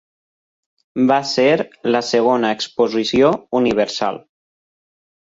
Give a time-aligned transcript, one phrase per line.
[1.11, 1.43] Va ser
[1.95, 3.29] la segona exposició
[3.61, 4.19] universal.